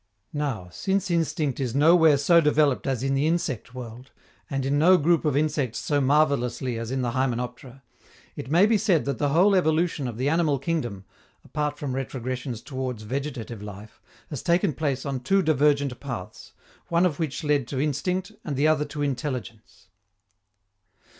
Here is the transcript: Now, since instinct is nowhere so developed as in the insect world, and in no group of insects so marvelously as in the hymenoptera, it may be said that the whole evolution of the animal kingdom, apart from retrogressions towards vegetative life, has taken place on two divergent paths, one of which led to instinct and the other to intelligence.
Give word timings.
Now, 0.33 0.67
since 0.71 1.11
instinct 1.11 1.59
is 1.59 1.75
nowhere 1.75 2.17
so 2.17 2.41
developed 2.41 2.87
as 2.87 3.03
in 3.03 3.13
the 3.13 3.27
insect 3.27 3.75
world, 3.75 4.09
and 4.49 4.65
in 4.65 4.79
no 4.79 4.97
group 4.97 5.25
of 5.25 5.37
insects 5.37 5.77
so 5.77 6.01
marvelously 6.01 6.79
as 6.79 6.89
in 6.89 7.03
the 7.03 7.11
hymenoptera, 7.11 7.83
it 8.35 8.49
may 8.49 8.65
be 8.65 8.79
said 8.79 9.05
that 9.05 9.19
the 9.19 9.29
whole 9.29 9.53
evolution 9.53 10.07
of 10.07 10.17
the 10.17 10.27
animal 10.27 10.57
kingdom, 10.57 11.05
apart 11.45 11.77
from 11.77 11.93
retrogressions 11.93 12.63
towards 12.63 13.03
vegetative 13.03 13.61
life, 13.61 14.01
has 14.31 14.41
taken 14.41 14.73
place 14.73 15.05
on 15.05 15.19
two 15.19 15.43
divergent 15.43 15.99
paths, 15.99 16.53
one 16.87 17.05
of 17.05 17.19
which 17.19 17.43
led 17.43 17.67
to 17.67 17.79
instinct 17.79 18.31
and 18.43 18.55
the 18.55 18.67
other 18.67 18.85
to 18.85 19.03
intelligence. 19.03 19.89